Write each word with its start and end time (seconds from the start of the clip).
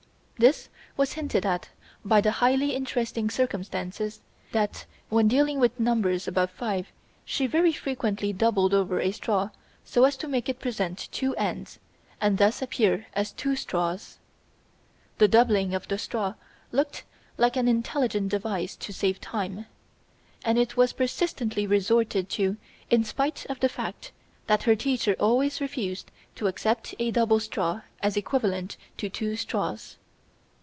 This 0.37 0.69
was 0.97 1.13
hinted 1.13 1.45
at 1.45 1.69
by 2.03 2.19
the 2.19 2.31
highly 2.31 2.71
interesting 2.75 3.29
circumstance 3.29 4.21
that 4.51 4.87
when 5.09 5.27
dealing 5.27 5.59
with 5.59 5.79
numbers 5.79 6.27
above 6.27 6.49
five 6.49 6.87
she 7.23 7.45
very 7.45 7.71
frequently 7.71 8.33
doubled 8.33 8.73
over 8.73 8.99
a 8.99 9.11
straw 9.11 9.51
so 9.85 10.03
as 10.03 10.17
to 10.17 10.27
make 10.27 10.49
it 10.49 10.57
present 10.57 11.09
two 11.11 11.35
ends 11.35 11.77
and 12.19 12.39
thus 12.39 12.59
appear 12.63 13.05
as 13.13 13.31
two 13.31 13.55
straws. 13.55 14.17
The 15.19 15.27
doubling 15.27 15.75
of 15.75 15.87
the 15.87 15.99
straw 15.99 16.33
looked 16.71 17.03
like 17.37 17.55
an 17.55 17.67
intelligent 17.67 18.29
device 18.29 18.75
to 18.77 18.91
save 18.91 19.21
time, 19.21 19.67
and 20.43 20.57
it 20.57 20.75
was 20.75 20.91
persistently 20.91 21.67
resorted 21.67 22.29
to 22.29 22.57
in 22.89 23.03
spite 23.03 23.45
of 23.45 23.59
the 23.59 23.69
fact 23.69 24.11
that 24.47 24.63
her 24.63 24.75
teacher 24.75 25.15
always 25.19 25.61
refused 25.61 26.09
to 26.33 26.47
accept 26.47 26.95
a 26.97 27.11
doubled 27.11 27.43
straw 27.43 27.81
as 28.01 28.17
equivalent 28.17 28.75
to 28.97 29.07
two 29.07 29.35
straws. 29.35 29.97